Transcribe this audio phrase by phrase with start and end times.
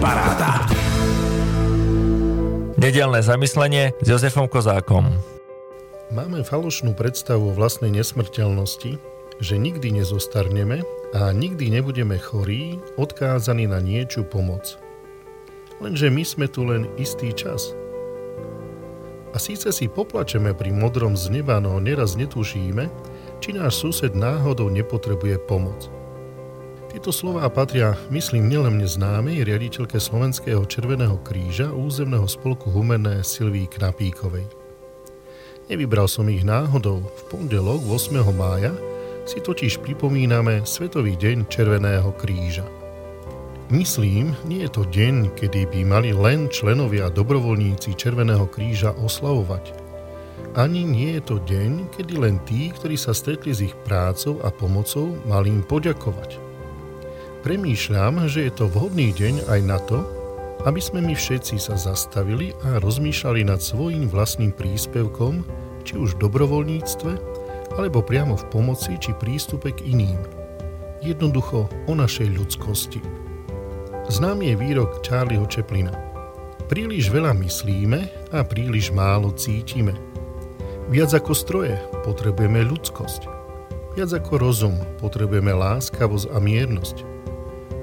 [0.00, 0.64] Paráda.
[2.80, 5.12] Nedelné zamyslenie s Jozefom Kozákom.
[6.08, 8.96] Máme falošnú predstavu o vlastnej nesmrteľnosti,
[9.44, 10.80] že nikdy nezostarneme
[11.12, 14.80] a nikdy nebudeme chorí, odkázaní na niečú pomoc.
[15.84, 17.76] Lenže my sme tu len istý čas.
[19.30, 22.88] A síce si poplačeme pri modrom z neba, no neraz netušíme,
[23.44, 25.99] či náš sused náhodou nepotrebuje pomoc.
[26.90, 33.70] Tieto slová patria, myslím, nielen mne známej riaditeľke Slovenského Červeného kríža územného spolku Humenné Silví
[33.70, 34.42] Knapíkovej.
[35.70, 37.06] Nevybral som ich náhodou.
[37.06, 38.26] V pondelok 8.
[38.34, 38.74] mája
[39.22, 42.66] si totiž pripomíname Svetový deň Červeného kríža.
[43.70, 49.78] Myslím, nie je to deň, kedy by mali len členovia a dobrovoľníci Červeného kríža oslavovať.
[50.58, 54.50] Ani nie je to deň, kedy len tí, ktorí sa stretli s ich prácou a
[54.50, 56.49] pomocou, mali im poďakovať.
[57.40, 60.04] Premýšľam, že je to vhodný deň aj na to,
[60.68, 65.40] aby sme my všetci sa zastavili a rozmýšľali nad svojím vlastným príspevkom,
[65.80, 67.12] či už v dobrovoľníctve,
[67.80, 70.20] alebo priamo v pomoci či prístupe k iným.
[71.00, 73.00] Jednoducho o našej ľudskosti.
[74.12, 75.96] Známy je výrok Charlieho Chaplina.
[76.68, 79.96] Príliš veľa myslíme a príliš málo cítime.
[80.92, 83.22] Viac ako stroje potrebujeme ľudskosť.
[83.96, 87.08] Viac ako rozum potrebujeme láskavosť a miernosť.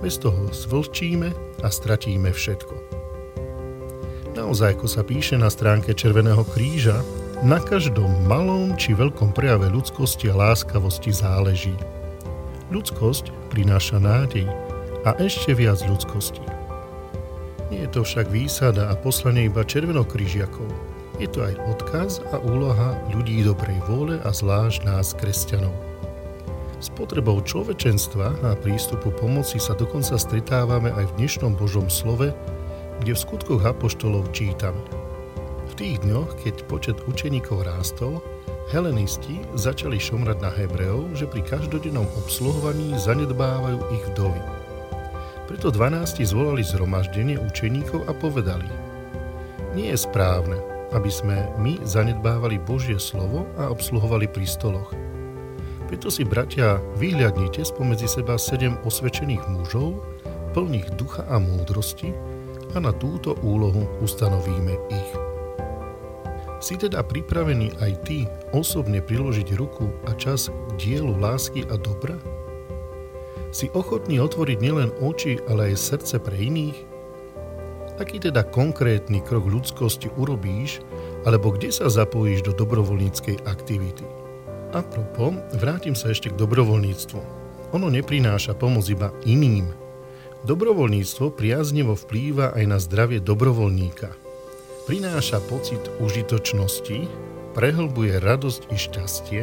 [0.00, 1.28] Bez toho zvlčíme
[1.60, 2.74] a stratíme všetko.
[4.32, 7.04] Naozaj, ako sa píše na stránke Červeného kríža,
[7.44, 11.76] na každom malom či veľkom prejave ľudskosti a láskavosti záleží.
[12.72, 14.48] Ľudskosť prináša nádej
[15.04, 16.44] a ešte viac ľudskosti.
[17.68, 20.68] Nie je to však výsada a poslanie iba červenokrížiakov.
[21.20, 25.89] Je to aj odkaz a úloha ľudí dobrej vôle a zvlášť nás, kresťanov.
[26.80, 32.32] S potrebou človečenstva a prístupu pomoci sa dokonca stretávame aj v dnešnom Božom slove,
[33.04, 34.80] kde v skutkoch apoštolov čítame.
[35.68, 38.24] V tých dňoch, keď počet učeníkov rástol,
[38.72, 44.40] helenisti začali šomrať na Hebreov, že pri každodennom obsluhovaní zanedbávajú ich vdovy.
[45.52, 48.72] Preto 12 zvolali zhromaždenie učeníkov a povedali
[49.76, 50.56] Nie je správne,
[50.96, 54.96] aby sme my zanedbávali Božie slovo a obsluhovali pri stoloch–
[55.90, 59.98] preto si, bratia, vyhľadnite spomedzi seba sedem osvedčených mužov,
[60.54, 62.14] plných ducha a múdrosti,
[62.70, 65.10] a na túto úlohu ustanovíme ich.
[66.62, 72.14] Si teda pripravený aj ty osobne priložiť ruku a čas k dielu lásky a dobra?
[73.50, 76.78] Si ochotný otvoriť nielen oči, ale aj srdce pre iných?
[77.98, 80.86] Aký teda konkrétny krok ľudskosti urobíš,
[81.26, 84.19] alebo kde sa zapojíš do dobrovoľníckej aktivity?
[84.70, 87.20] A propo, vrátim sa ešte k dobrovoľníctvu.
[87.74, 89.66] Ono neprináša pomoc iba iným.
[90.46, 94.14] Dobrovoľníctvo priaznevo vplýva aj na zdravie dobrovoľníka.
[94.86, 97.02] Prináša pocit užitočnosti,
[97.58, 99.42] prehlbuje radosť i šťastie,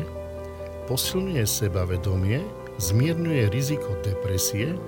[0.88, 2.40] posilňuje sebavedomie,
[2.80, 4.80] zmierňuje riziko depresie,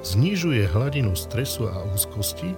[0.00, 2.56] znižuje hladinu stresu a úzkosti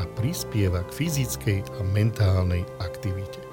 [0.00, 3.49] a prispieva k fyzickej a mentálnej aktivite.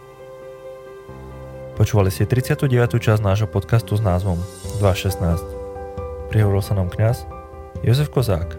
[1.77, 2.97] Počúvali ste 39.
[2.97, 4.41] časť nášho podcastu s názvom
[4.81, 5.21] 216.
[6.33, 7.29] Prihovoril sa nám kňaz
[7.85, 8.57] Jozef Kozák.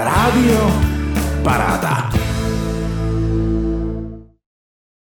[0.00, 0.60] Rádio
[1.44, 2.19] Paráda.